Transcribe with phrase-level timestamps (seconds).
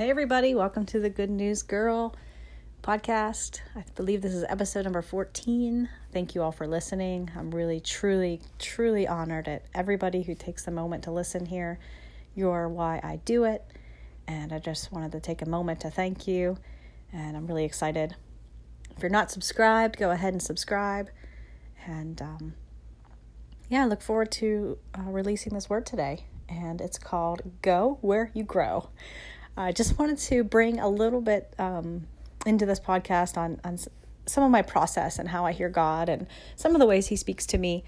[0.00, 2.16] Hey, everybody, welcome to the Good News Girl
[2.82, 3.60] podcast.
[3.76, 5.90] I believe this is episode number 14.
[6.10, 7.30] Thank you all for listening.
[7.36, 11.78] I'm really, truly, truly honored at everybody who takes the moment to listen here.
[12.34, 13.62] You're why I do it.
[14.26, 16.56] And I just wanted to take a moment to thank you.
[17.12, 18.16] And I'm really excited.
[18.96, 21.10] If you're not subscribed, go ahead and subscribe.
[21.84, 22.54] And um,
[23.68, 26.24] yeah, I look forward to uh, releasing this word today.
[26.48, 28.88] And it's called Go Where You Grow.
[29.56, 32.06] I just wanted to bring a little bit um,
[32.46, 33.78] into this podcast on, on
[34.26, 36.26] some of my process and how I hear God and
[36.56, 37.84] some of the ways He speaks to me.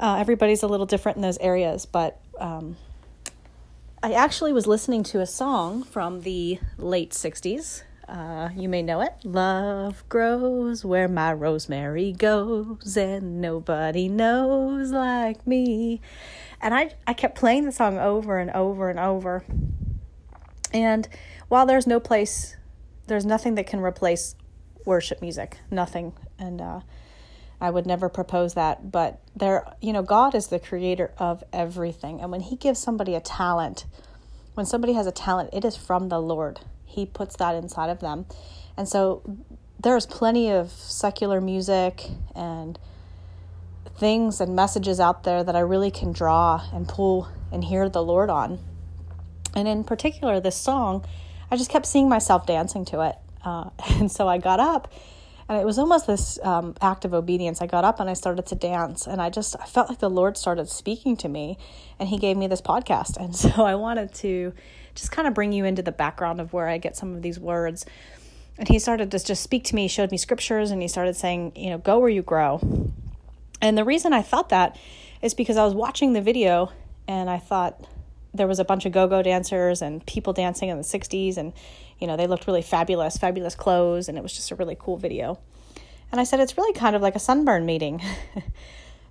[0.00, 2.76] Uh, everybody's a little different in those areas, but um,
[4.02, 7.82] I actually was listening to a song from the late 60s.
[8.08, 9.12] Uh, you may know it.
[9.22, 16.00] Love grows where my rosemary goes, and nobody knows like me.
[16.60, 19.44] And I, I kept playing the song over and over and over
[20.72, 21.08] and
[21.48, 22.56] while there's no place,
[23.06, 24.34] there's nothing that can replace
[24.84, 26.12] worship music, nothing.
[26.38, 26.80] And uh,
[27.60, 28.90] I would never propose that.
[28.90, 32.20] But there, you know, God is the creator of everything.
[32.20, 33.86] And when He gives somebody a talent,
[34.54, 36.60] when somebody has a talent, it is from the Lord.
[36.84, 38.26] He puts that inside of them.
[38.76, 39.22] And so
[39.80, 42.78] there's plenty of secular music and
[43.96, 48.02] things and messages out there that I really can draw and pull and hear the
[48.02, 48.58] Lord on.
[49.54, 51.04] And in particular, this song,
[51.50, 53.16] I just kept seeing myself dancing to it.
[53.44, 54.92] Uh, and so I got up,
[55.48, 57.62] and it was almost this um, act of obedience.
[57.62, 60.10] I got up and I started to dance, and I just I felt like the
[60.10, 61.58] Lord started speaking to me,
[61.98, 63.16] and He gave me this podcast.
[63.20, 64.52] And so I wanted to
[64.94, 67.38] just kind of bring you into the background of where I get some of these
[67.38, 67.86] words.
[68.58, 71.52] And He started to just speak to me, showed me scriptures, and He started saying,
[71.56, 72.60] you know, go where you grow.
[73.60, 74.78] And the reason I thought that
[75.22, 76.70] is because I was watching the video,
[77.08, 77.84] and I thought,
[78.34, 81.52] there was a bunch of go-go dancers and people dancing in the 60s and
[81.98, 84.96] you know they looked really fabulous fabulous clothes and it was just a really cool
[84.96, 85.38] video.
[86.10, 88.02] And i said it's really kind of like a sonburn meeting.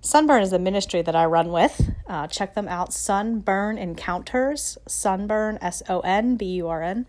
[0.00, 1.90] Sonburn is the ministry that i run with.
[2.06, 2.90] Uh, check them out.
[2.90, 4.78] Sonburn encounters.
[4.86, 7.04] Sonburn s-o-n-b-u-r-n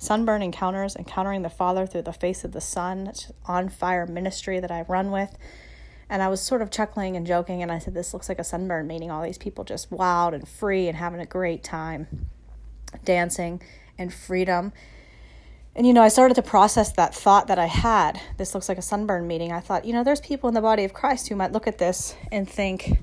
[0.00, 3.08] sonburn encounters encountering the father through the face of the Son.
[3.08, 5.36] It's on fire ministry that i run with
[6.10, 8.42] and I was sort of chuckling and joking, and I said, This looks like a
[8.42, 9.10] sonburn meeting.
[9.10, 12.28] All these people just wild and free and having a great time
[13.04, 13.60] dancing
[13.98, 14.72] and freedom.
[15.74, 18.20] And, you know, I started to process that thought that I had.
[18.36, 19.52] This looks like a sonburn meeting.
[19.52, 21.78] I thought, you know, there's people in the body of Christ who might look at
[21.78, 22.98] this and think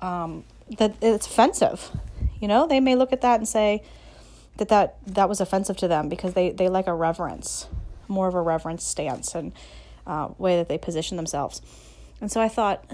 [0.00, 0.44] um,
[0.78, 1.90] that it's offensive.
[2.38, 3.82] You know, they may look at that and say
[4.58, 7.66] that that, that was offensive to them because they, they like a reverence,
[8.08, 9.52] more of a reverence stance and
[10.06, 11.60] uh, way that they position themselves.
[12.20, 12.84] And so I thought,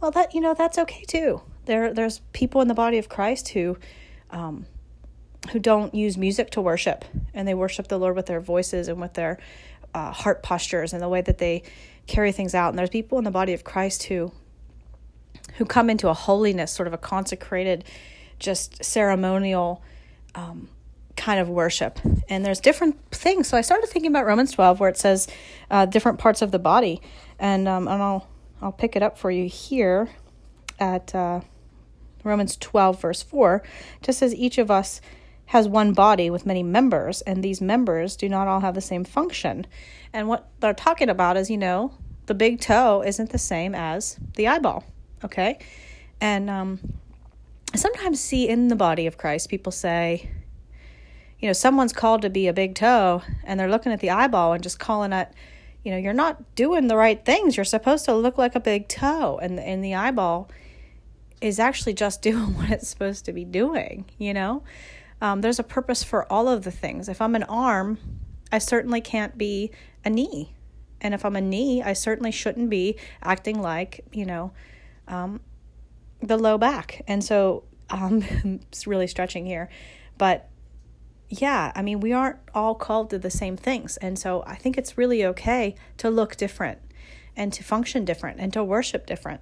[0.00, 1.42] well, that you know that's okay too.
[1.66, 3.78] There there's people in the body of Christ who
[4.30, 4.66] um,
[5.52, 9.00] who don't use music to worship, and they worship the Lord with their voices and
[9.00, 9.38] with their
[9.94, 11.62] uh, heart postures and the way that they
[12.06, 12.70] carry things out.
[12.70, 14.32] And there's people in the body of Christ who
[15.56, 17.84] who come into a holiness, sort of a consecrated,
[18.38, 19.82] just ceremonial
[20.34, 20.68] um,
[21.16, 22.00] kind of worship.
[22.28, 23.48] And there's different things.
[23.48, 25.28] So I started thinking about Romans 12, where it says
[25.70, 27.02] uh, different parts of the body,
[27.38, 28.26] and um, and I'll
[28.62, 30.08] I'll pick it up for you here
[30.78, 31.40] at uh,
[32.22, 33.62] Romans 12, verse 4.
[34.02, 35.00] Just as Each of us
[35.46, 39.04] has one body with many members, and these members do not all have the same
[39.04, 39.66] function.
[40.12, 41.92] And what they're talking about is, you know,
[42.26, 44.84] the big toe isn't the same as the eyeball,
[45.24, 45.58] okay?
[46.20, 46.78] And um,
[47.74, 50.30] I sometimes see in the body of Christ people say,
[51.40, 54.52] you know, someone's called to be a big toe, and they're looking at the eyeball
[54.52, 55.28] and just calling it
[55.84, 57.56] you know you're not doing the right things.
[57.56, 60.50] You're supposed to look like a big toe and and the eyeball
[61.40, 64.62] is actually just doing what it's supposed to be doing you know?
[65.20, 67.08] Um, there's a purpose for all of the things.
[67.08, 67.98] If i'm an arm
[68.50, 69.70] i certainly can't be
[70.04, 70.52] a knee.
[71.00, 74.52] And if i'm a knee i certainly shouldn't be acting like you know
[75.08, 75.40] um,
[76.20, 77.02] the low back.
[77.08, 79.68] And so it's really stretching here
[80.18, 80.48] but
[81.32, 83.96] yeah, I mean, we aren't all called to the same things.
[83.96, 86.78] And so I think it's really okay to look different
[87.34, 89.40] and to function different and to worship different.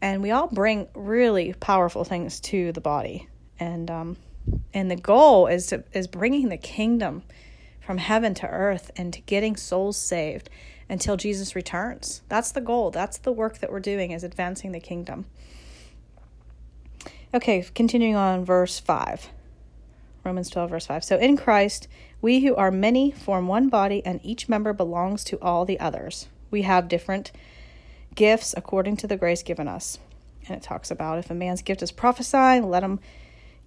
[0.00, 3.28] And we all bring really powerful things to the body.
[3.58, 4.16] And um
[4.72, 7.22] and the goal is to is bringing the kingdom
[7.82, 10.48] from heaven to earth and to getting souls saved
[10.88, 12.22] until Jesus returns.
[12.30, 12.90] That's the goal.
[12.90, 15.26] That's the work that we're doing is advancing the kingdom.
[17.34, 19.28] Okay, continuing on verse 5.
[20.24, 21.04] Romans 12, verse 5.
[21.04, 21.88] So in Christ,
[22.20, 26.28] we who are many form one body, and each member belongs to all the others.
[26.50, 27.32] We have different
[28.14, 29.98] gifts according to the grace given us.
[30.46, 33.00] And it talks about if a man's gift is prophesying, let him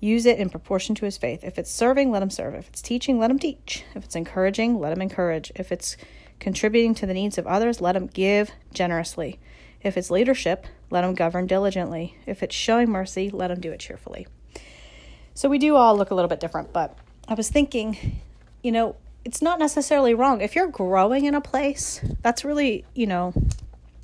[0.04, 1.46] Use it in proportion to his faith.
[1.46, 2.56] If it's serving, let him serve.
[2.56, 3.86] If it's teaching, let him teach.
[3.96, 5.50] If it's encouraging, let him encourage.
[5.56, 5.96] If it's
[6.42, 9.40] contributing to the needs of others, let him give generously.
[9.82, 12.18] If it's leadership, let him govern diligently.
[12.26, 14.28] If it's showing mercy, let him do it cheerfully.
[15.34, 16.98] So we do all look a little bit different, but
[17.28, 18.22] I was thinking,
[18.62, 18.96] you know,
[19.26, 20.42] it's not necessarily wrong.
[20.42, 23.34] If you're growing in a place, that's really, you know,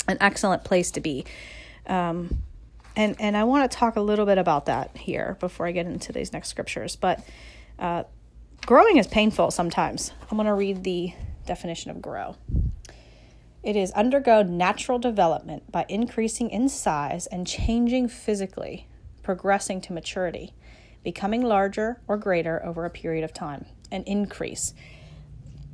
[0.08, 1.26] an excellent place to be.
[1.88, 2.40] Um,
[2.96, 5.86] and and I want to talk a little bit about that here before I get
[5.86, 6.96] into these next scriptures.
[6.96, 7.24] But
[7.78, 8.04] uh,
[8.66, 10.12] growing is painful sometimes.
[10.30, 11.14] I'm going to read the
[11.46, 12.36] definition of grow.
[13.62, 18.88] It is undergo natural development by increasing in size and changing physically,
[19.22, 20.54] progressing to maturity,
[21.04, 23.66] becoming larger or greater over a period of time.
[23.92, 24.74] An increase.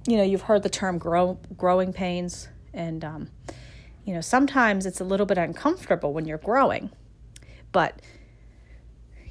[0.08, 3.30] You know, you've heard the term grow, growing pains, and um,
[4.06, 6.92] you know sometimes it's a little bit uncomfortable when you're growing
[7.72, 8.02] but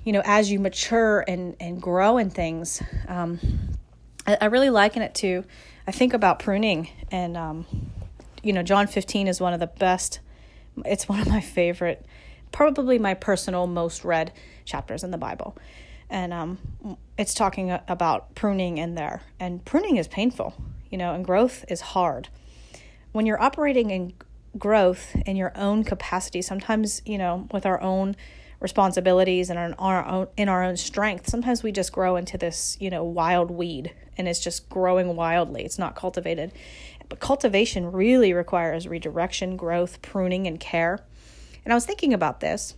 [0.02, 3.38] you know as you mature and and grow in things um,
[4.26, 5.44] I, I, really liken it to
[5.86, 7.66] i think about pruning and um,
[8.42, 10.20] you know john 15 is one of the best
[10.84, 12.04] it's one of my favorite
[12.50, 14.32] probably my personal most read
[14.64, 15.56] chapters in the bible
[16.14, 16.58] and um,
[17.18, 19.22] it's talking about pruning in there.
[19.40, 20.54] And pruning is painful
[20.94, 22.28] you know and growth is hard.
[23.10, 24.12] When you're operating in
[24.56, 28.14] growth in your own capacity sometimes you know with our own
[28.60, 32.76] responsibilities and our, our own in our own strength sometimes we just grow into this
[32.78, 35.64] you know wild weed and it's just growing wildly.
[35.64, 36.52] It's not cultivated.
[37.08, 41.00] But cultivation really requires redirection growth pruning and care.
[41.64, 42.76] And i was thinking about this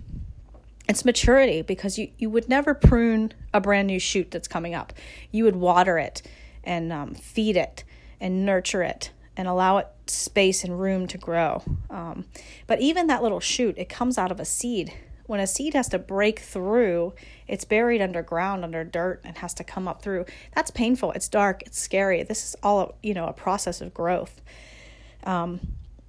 [0.89, 4.93] it's maturity because you, you would never prune a brand new shoot that's coming up
[5.31, 6.23] you would water it
[6.65, 7.85] and um, feed it
[8.21, 11.63] and nurture it and allow it space and room to grow.
[11.91, 12.25] Um,
[12.67, 14.93] but even that little shoot, it comes out of a seed.
[15.27, 17.13] When a seed has to break through,
[17.47, 20.25] it's buried underground under dirt and has to come up through.
[20.55, 21.13] That's painful.
[21.13, 21.63] It's dark.
[21.63, 22.23] It's scary.
[22.23, 24.41] This is all you know a process of growth.
[25.25, 25.61] Um,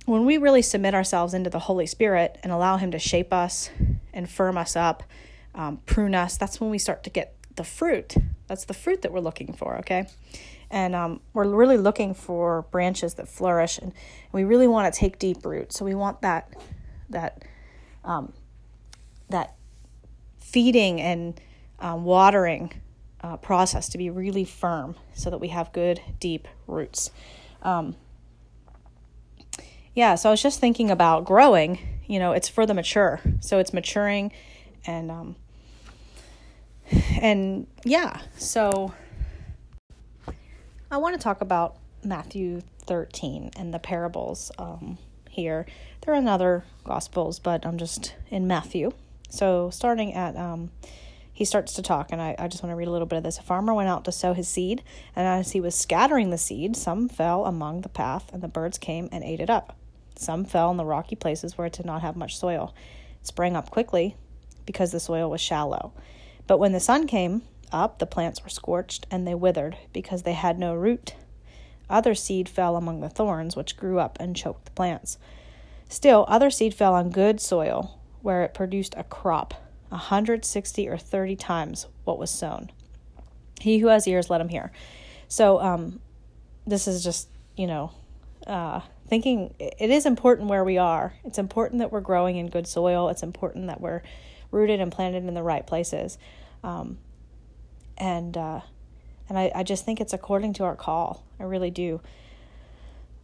[0.07, 3.69] when we really submit ourselves into the Holy Spirit and allow Him to shape us
[4.13, 5.03] and firm us up,
[5.53, 8.15] um, prune us, that's when we start to get the fruit.
[8.47, 9.77] That's the fruit that we're looking for.
[9.77, 10.07] Okay
[10.69, 13.93] and um, we're really looking for branches that flourish and
[14.31, 16.53] we really want to take deep root so we want that
[17.09, 17.43] that
[18.03, 18.33] um,
[19.29, 19.55] that
[20.39, 21.39] feeding and
[21.79, 22.71] um, watering
[23.21, 27.11] uh, process to be really firm so that we have good deep roots
[27.63, 27.95] um,
[29.97, 33.59] yeah so i was just thinking about growing you know it's for the mature so
[33.59, 34.31] it's maturing
[34.85, 35.35] and um,
[37.21, 38.93] and yeah so
[40.89, 44.97] I want to talk about Matthew 13 and the parables um,
[45.29, 45.65] here.
[46.01, 48.91] There are in other Gospels, but I'm just in Matthew.
[49.29, 50.71] So, starting at, um,
[51.33, 53.23] he starts to talk, and I, I just want to read a little bit of
[53.23, 53.37] this.
[53.37, 54.81] A farmer went out to sow his seed,
[55.13, 58.77] and as he was scattering the seed, some fell among the path, and the birds
[58.77, 59.76] came and ate it up.
[60.17, 62.73] Some fell in the rocky places where it did not have much soil.
[63.21, 64.15] It sprang up quickly
[64.65, 65.93] because the soil was shallow.
[66.47, 70.33] But when the sun came, up, the plants were scorched, and they withered, because they
[70.33, 71.15] had no root.
[71.89, 75.17] Other seed fell among the thorns, which grew up and choked the plants.
[75.89, 79.53] Still, other seed fell on good soil, where it produced a crop,
[79.91, 82.71] a hundred sixty or thirty times what was sown.
[83.59, 84.71] He who has ears, let him hear.
[85.27, 85.99] So, um,
[86.65, 87.91] this is just, you know,
[88.47, 91.13] uh, thinking it is important where we are.
[91.23, 93.09] It's important that we're growing in good soil.
[93.09, 94.01] It's important that we're
[94.49, 96.17] rooted and planted in the right places.
[96.63, 96.97] Um,
[97.97, 98.61] and uh,
[99.29, 101.23] and I, I just think it's according to our call.
[101.39, 102.01] I really do.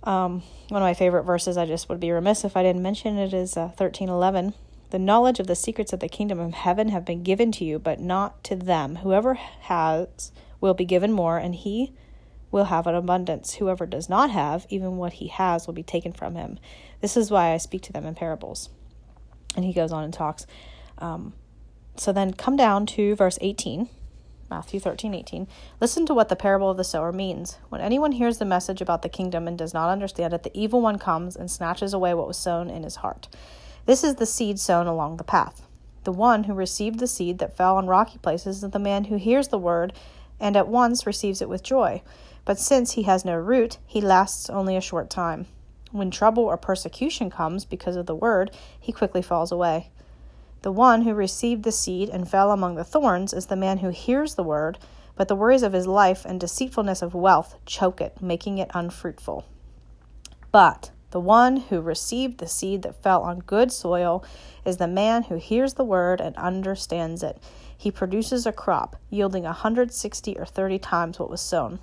[0.03, 3.17] Um, one of my favorite verses, I just would be remiss if I didn't mention
[3.17, 4.53] it, is uh, thirteen eleven.
[4.89, 7.79] The knowledge of the secrets of the kingdom of heaven have been given to you,
[7.79, 8.97] but not to them.
[8.97, 11.93] Whoever has will be given more, and he
[12.53, 13.55] will have an abundance.
[13.55, 16.59] Whoever does not have, even what he has will be taken from him.
[17.01, 18.69] This is why I speak to them in parables.
[19.55, 20.45] And he goes on and talks.
[20.99, 21.33] Um,
[21.97, 23.89] so then come down to verse 18.
[24.49, 25.47] Matthew 13, 18.
[25.81, 27.57] Listen to what the parable of the sower means.
[27.69, 30.79] When anyone hears the message about the kingdom and does not understand it, the evil
[30.79, 33.27] one comes and snatches away what was sown in his heart.
[33.87, 35.65] This is the seed sown along the path.
[36.03, 39.15] The one who received the seed that fell on rocky places is the man who
[39.15, 39.93] hears the word
[40.39, 42.03] and at once receives it with joy.
[42.45, 45.47] But since he has no root, he lasts only a short time.
[45.91, 49.91] When trouble or persecution comes because of the word, he quickly falls away.
[50.63, 53.89] The one who received the seed and fell among the thorns is the man who
[53.89, 54.79] hears the word,
[55.15, 59.45] but the worries of his life and deceitfulness of wealth choke it, making it unfruitful.
[60.51, 64.25] But The one who received the seed that fell on good soil
[64.65, 67.37] is the man who hears the word and understands it.
[67.77, 71.77] He produces a crop yielding a 160 or 30 times what was sown.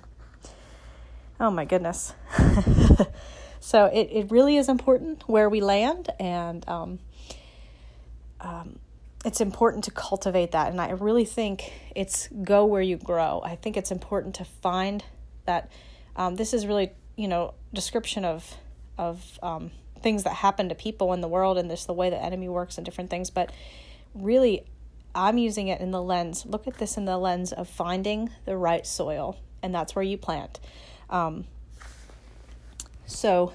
[1.41, 2.13] Oh my goodness.
[3.59, 6.99] so it, it really is important where we land, and um,
[8.39, 8.77] um,
[9.25, 10.69] it's important to cultivate that.
[10.69, 13.41] And I really think it's go where you grow.
[13.43, 15.03] I think it's important to find
[15.47, 15.71] that
[16.15, 18.55] um, this is really, you know, description of
[18.99, 19.71] of um,
[20.03, 22.77] things that happen to people in the world and this the way the enemy works
[22.77, 23.51] and different things but
[24.13, 24.65] really
[25.13, 28.57] i'm using it in the lens look at this in the lens of finding the
[28.57, 30.59] right soil and that's where you plant
[31.11, 31.45] um,
[33.05, 33.53] so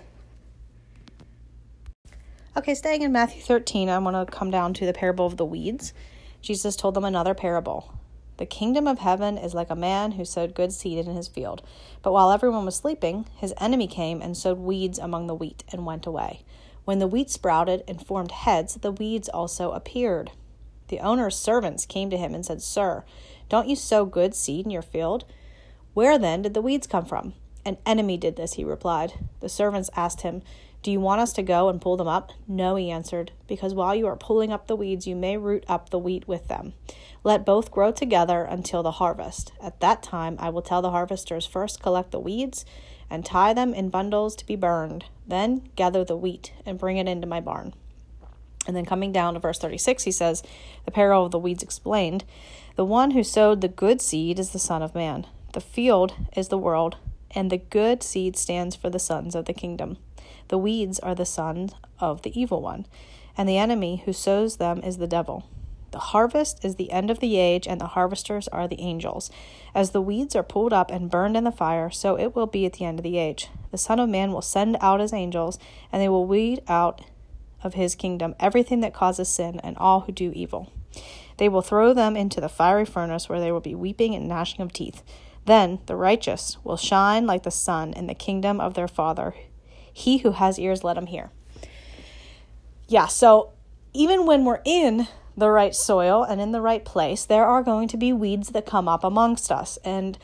[2.57, 5.45] okay staying in matthew 13 i want to come down to the parable of the
[5.45, 5.93] weeds
[6.41, 7.97] jesus told them another parable
[8.39, 11.63] the kingdom of heaven is like a man who sowed good seed in his field.
[12.03, 15.87] But while everyone was sleeping, his enemy came and sowed weeds among the wheat and
[15.87, 16.43] went away.
[16.85, 20.33] When the wheat sprouted and formed heads, the weeds also appeared.
[20.89, 23.05] The owner's servants came to him and said, Sir,
[23.49, 25.25] don't you sow good seed in your field?
[25.95, 27.33] Where then did the weeds come from?
[27.67, 29.13] An enemy did this, he replied.
[29.41, 30.41] The servants asked him,
[30.87, 32.31] do you want us to go and pull them up?
[32.47, 35.91] No, he answered, because while you are pulling up the weeds, you may root up
[35.91, 36.75] the wheat with them.
[37.25, 39.51] Let both grow together until the harvest.
[39.61, 42.65] At that time, I will tell the harvesters first collect the weeds
[43.11, 47.09] and tie them in bundles to be burned, then gather the wheat and bring it
[47.09, 47.75] into my barn.
[48.69, 50.45] And then coming down to verse 36, he says,
[50.85, 52.23] The parable of the weeds explained
[52.77, 55.27] The one who sowed the good seed is the Son of Man.
[55.53, 56.97] The field is the world,
[57.37, 59.99] and the good seed stands for the sons of the kingdom.
[60.49, 62.87] The weeds are the sons of the evil one,
[63.37, 65.49] and the enemy who sows them is the devil.
[65.93, 69.31] The harvest is the end of the age, and the harvesters are the angels.
[69.75, 72.67] As the weeds are pulled up and burned in the fire, so it will be
[72.67, 73.49] at the end of the age.
[73.71, 75.59] The Son of Man will send out his angels,
[75.93, 77.03] and they will weed out
[77.63, 80.73] of his kingdom everything that causes sin and all who do evil.
[81.39, 84.63] They will throw them into the fiery furnace where there will be weeping and gnashing
[84.63, 85.03] of teeth.
[85.47, 89.35] Then the righteous will shine like the sun in the kingdom of their Father.
[89.93, 91.31] He who has ears, let him hear.
[92.89, 93.53] Yeah, so
[93.95, 97.89] even when we're in the right soil and in the right place, there are going
[97.89, 99.79] to be weeds that come up amongst us.
[99.85, 100.19] And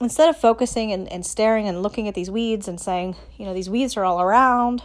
[0.00, 3.54] instead of focusing and, and staring and looking at these weeds and saying, you know,
[3.54, 4.82] these weeds are all around,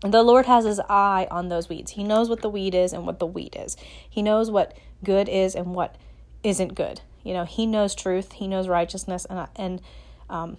[0.00, 1.92] the Lord has his eye on those weeds.
[1.92, 3.76] He knows what the weed is and what the wheat is.
[4.08, 5.96] He knows what good is and what
[6.42, 7.02] isn't good.
[7.26, 9.80] You know, he knows truth, he knows righteousness, and and
[10.30, 10.56] um,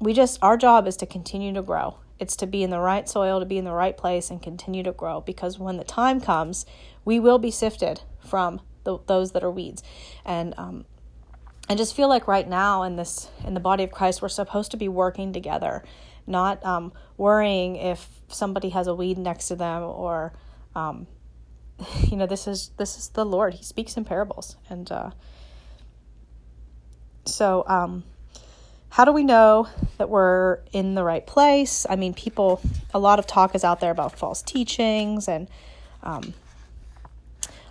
[0.00, 3.08] we just our job is to continue to grow it's to be in the right
[3.08, 5.22] soil, to be in the right place, and continue to grow.
[5.22, 6.66] Because when the time comes,
[7.02, 9.82] we will be sifted from the, those that are weeds.
[10.24, 10.84] And um,
[11.68, 14.70] I just feel like right now in this in the body of Christ, we're supposed
[14.72, 15.82] to be working together,
[16.26, 20.34] not um, worrying if somebody has a weed next to them or.
[20.74, 21.08] Um,
[22.08, 25.10] you know this is this is the lord he speaks in parables and uh,
[27.24, 28.04] so um,
[28.90, 31.86] how do we know that we're in the right place?
[31.88, 32.60] I mean, people,
[32.92, 35.48] a lot of talk is out there about false teachings and
[36.02, 36.34] um,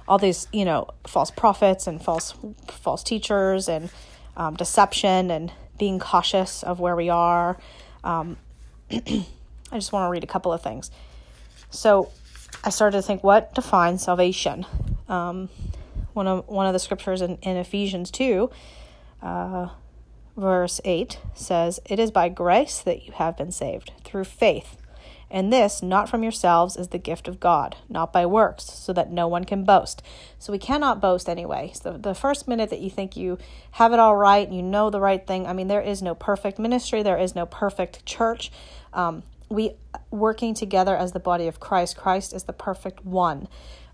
[0.08, 2.34] all these, you know, false prophets and false
[2.68, 3.90] false teachers and
[4.38, 7.58] um, deception and being cautious of where we are.
[8.04, 8.38] Um,
[8.92, 9.26] I
[9.74, 10.90] just want to read a couple of things.
[11.70, 12.12] So
[12.64, 14.66] I started to think, what defines salvation?
[15.08, 15.50] Um,
[16.14, 18.50] one of one of the scriptures in, in Ephesians two.
[19.22, 19.70] Uh,
[20.38, 24.78] verse 8 says, It is by grace that you have been saved, through faith.
[25.32, 29.12] And this, not from yourselves, is the gift of God, not by works, so that
[29.12, 30.02] no one can boast.
[30.40, 31.72] So we cannot boast anyway.
[31.76, 33.38] So the first minute that you think you
[33.74, 36.58] have it all right, you know the right thing, I mean, there is no perfect
[36.58, 38.52] ministry, there is no perfect church.
[38.92, 39.74] Um, we
[40.10, 43.48] working together as the body of Christ, Christ is the perfect one.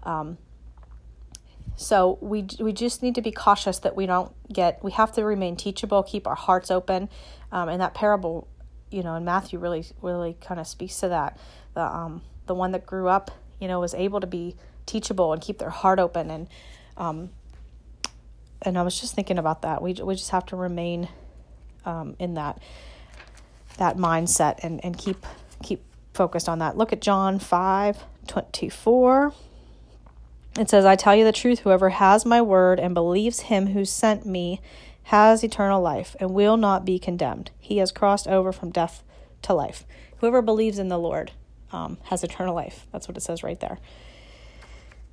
[0.04, 0.38] Um,
[1.76, 4.84] so we we just need to be cautious that we don't get.
[4.84, 7.10] We have to remain teachable, keep our hearts open,
[7.52, 8.48] um, and that parable,
[8.92, 11.38] you know, in Matthew really really kind of speaks to that.
[11.74, 14.56] The um the one that grew up, you know, was able to be
[14.86, 16.48] teachable and keep their heart open and
[16.96, 17.30] um
[18.62, 19.82] and I was just thinking about that.
[19.82, 21.08] We we just have to remain
[21.86, 22.60] um, in that
[23.78, 25.26] that mindset and and keep
[25.64, 26.78] keep focused on that.
[26.78, 29.34] Look at John five twenty four.
[30.58, 33.84] It says, I tell you the truth, whoever has my word and believes him who
[33.84, 34.62] sent me
[35.04, 37.52] has eternal life and will not be condemned.
[37.60, 39.04] He has crossed over from death
[39.44, 39.86] to life.
[40.20, 41.32] Whoever believes in the Lord
[41.72, 42.88] um, has eternal life.
[42.92, 43.80] That's what it says right there.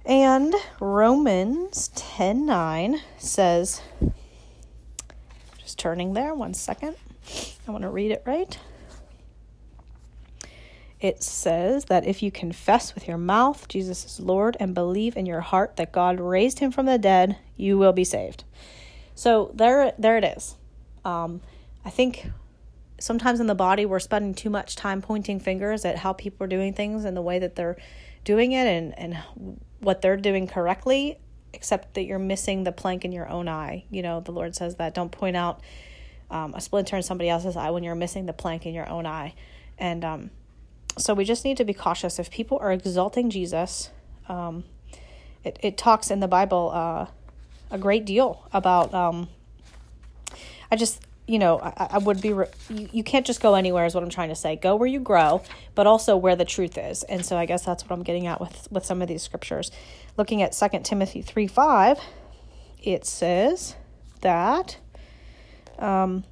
[0.04, 3.82] And Romans 10 9 says,
[5.58, 6.96] just turning there, one second.
[7.66, 8.58] I want to read it right.
[11.02, 15.26] It says that if you confess with your mouth Jesus is Lord and believe in
[15.26, 18.44] your heart that God raised him from the dead, you will be saved.
[19.14, 20.56] So there, there it is.
[21.04, 21.40] Um,
[21.84, 22.30] I think
[22.98, 26.48] sometimes in the body we're spending too much time pointing fingers at how people are
[26.48, 27.76] doing things and the way that they're
[28.24, 29.18] doing it and, and
[29.80, 31.18] what they're doing correctly,
[31.52, 33.84] except that you're missing the plank in your own eye.
[33.90, 35.60] You know, the Lord says that don't point out
[36.30, 39.04] um, a splinter in somebody else's eye when you're missing the plank in your own
[39.04, 39.34] eye.
[39.78, 40.30] And um,
[40.98, 42.18] so we just need to be cautious.
[42.18, 43.90] If people are exalting Jesus,
[44.28, 44.64] um,
[45.44, 47.06] it, it talks in the Bible uh,
[47.70, 48.92] a great deal about.
[48.92, 49.28] Um,
[50.70, 53.86] I just you know, I, I would be, re- you, you can't just go anywhere
[53.86, 54.56] is what I'm trying to say.
[54.56, 55.42] Go where you grow,
[55.74, 57.04] but also where the truth is.
[57.04, 59.70] And so I guess that's what I'm getting at with, with some of these scriptures.
[60.16, 62.00] Looking at 2 Timothy 3 5,
[62.82, 63.76] it says
[64.20, 64.78] that
[65.78, 66.24] um,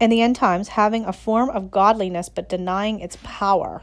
[0.00, 3.82] in the end times, having a form of godliness but denying its power.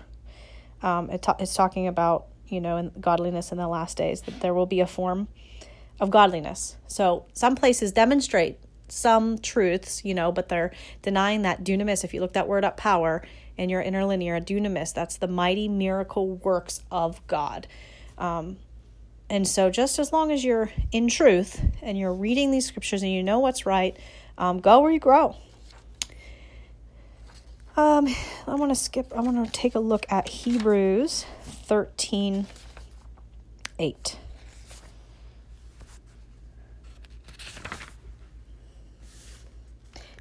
[0.82, 4.42] Um, it ta- it's talking about, you know, in godliness in the last days, that
[4.42, 5.28] there will be a form
[6.00, 6.76] of godliness.
[6.88, 8.60] So some places demonstrate
[8.90, 10.72] some truths, you know, but they're
[11.02, 12.04] denying that dunamis.
[12.04, 13.24] If you look that word up, power,
[13.58, 17.68] in your interlinear, dunamis, that's the mighty miracle works of God.
[18.18, 18.58] Um,
[19.30, 23.12] and so, just as long as you're in truth and you're reading these scriptures and
[23.12, 23.98] you know what's right,
[24.38, 25.36] um, go where you grow.
[27.78, 28.08] Um,
[28.48, 32.48] I want to skip, I want to take a look at Hebrews 13
[33.78, 34.18] 8.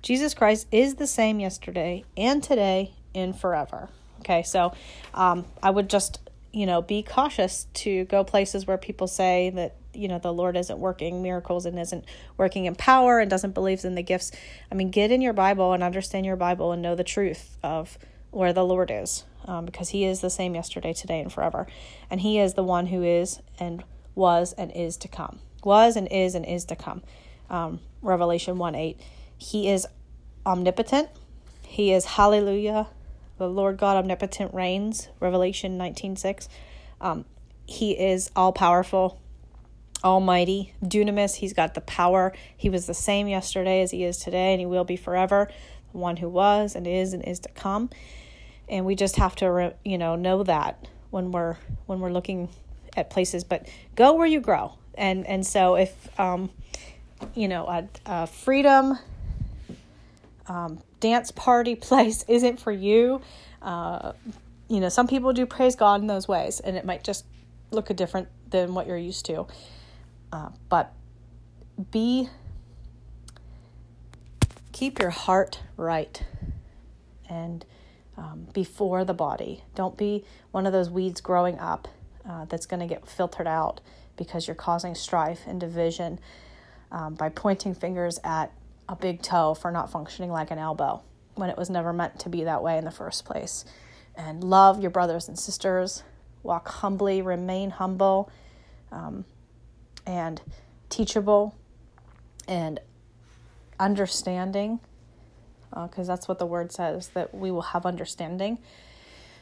[0.03, 3.89] Jesus Christ is the same yesterday and today and forever.
[4.21, 4.75] Okay, so
[5.15, 6.21] um, I would just,
[6.53, 10.57] you know, be cautious to go places where people say that, you know, the Lord
[10.57, 12.05] isn't working miracles and isn't
[12.37, 14.33] working in power and doesn't believe in the gifts.
[14.71, 17.99] I mean, get in your Bible and understand your Bible and know the truth of
[18.31, 21.67] where the Lord is um, because He is the same yesterday, today, and forever.
[22.11, 23.85] And He is the one who is and
[24.15, 25.41] was and is to come.
[25.65, 27.03] Was and is and is to come.
[27.51, 29.01] Um, Revelation 1 8.
[29.39, 29.87] He is
[30.45, 31.09] omnipotent.
[31.63, 32.89] He is hallelujah.
[33.39, 35.09] The Lord God omnipotent reigns.
[35.21, 36.49] Revelation 19:6.
[37.01, 37.25] Um,
[37.67, 39.21] he is all powerful,
[40.07, 41.35] almighty, dunamis.
[41.35, 42.33] He's got the power.
[42.57, 45.51] He was the same yesterday as he is today, and he will be forever.
[45.93, 47.91] The one who was and is and is to come.
[48.69, 52.49] And we just have to, you know, know that when we're when we're looking
[52.97, 53.45] at places.
[53.45, 54.75] But go where you grow.
[54.95, 56.51] And and so if um,
[57.35, 58.99] you know, a, a freedom
[60.47, 63.21] um, dance party place isn't for you,
[63.61, 64.13] uh,
[64.69, 67.25] you know, some people do praise God in those ways, and it might just
[67.73, 69.47] look a different than what you're used to.
[70.33, 70.93] Uh, but
[71.91, 72.29] be
[74.73, 76.23] keep your heart right
[77.31, 77.65] and
[78.17, 79.63] um, before the body.
[79.75, 81.89] Don't be one of those weeds growing up
[82.29, 83.81] uh, that's going to get filtered out
[84.17, 86.19] because you're causing strife and division
[86.91, 88.53] um, by pointing fingers at
[88.89, 91.03] a big toe for not functioning like an elbow
[91.35, 93.65] when it was never meant to be that way in the first place.
[94.17, 96.03] And love your brothers and sisters,
[96.43, 98.31] walk humbly, remain humble,
[98.91, 99.25] um,
[100.07, 100.41] and
[100.89, 101.55] teachable,
[102.49, 102.81] and
[103.79, 104.81] understanding,
[105.71, 108.59] because uh, that's what the word says that we will have understanding.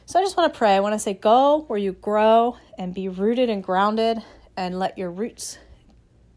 [0.07, 0.75] So I just want to pray.
[0.75, 4.19] I want to say, go where you grow and be rooted and grounded,
[4.57, 5.59] and let your roots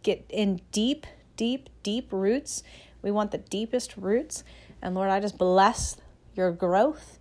[0.04, 2.63] get in deep, deep, deep roots
[3.02, 4.44] we want the deepest roots.
[4.82, 5.98] And Lord, I just bless
[6.36, 7.20] your growth.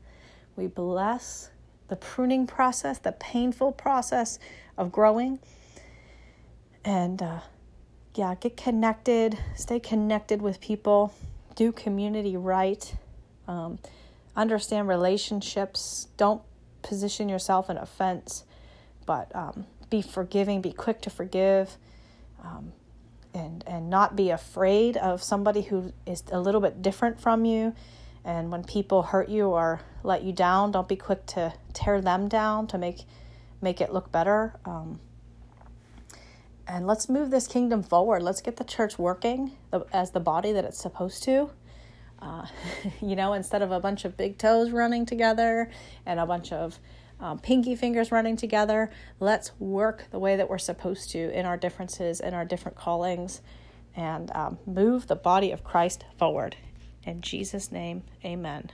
[0.56, 1.50] We bless
[1.88, 4.38] the pruning process, the painful process
[4.76, 5.38] of growing.
[6.86, 7.40] And uh,
[8.14, 11.12] yeah, get connected, stay connected with people,
[11.56, 12.94] do community right,
[13.48, 13.80] um,
[14.36, 16.06] understand relationships.
[16.16, 16.42] Don't
[16.82, 18.44] position yourself in offense,
[19.04, 21.76] but um, be forgiving, be quick to forgive.
[22.44, 22.72] Um,
[23.34, 27.74] and and not be afraid of somebody who is a little bit different from you
[28.24, 32.28] and when people hurt you or let you down don't be quick to tear them
[32.28, 33.04] down to make
[33.60, 34.98] make it look better um,
[36.66, 39.52] and let's move this kingdom forward let's get the church working
[39.92, 41.50] as the body that it's supposed to
[42.20, 42.46] uh,
[43.00, 45.70] you know instead of a bunch of big toes running together
[46.04, 46.78] and a bunch of
[47.20, 48.90] um, pinky fingers running together.
[49.20, 53.40] Let's work the way that we're supposed to in our differences and our different callings
[53.94, 56.56] and um, move the body of Christ forward.
[57.04, 58.70] In Jesus' name, amen.